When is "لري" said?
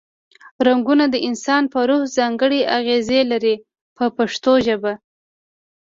3.31-3.55